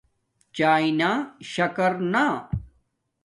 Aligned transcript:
چاݵے 0.55 0.89
نا 0.99 1.11
شکر 1.53 1.91
نا 2.13 2.25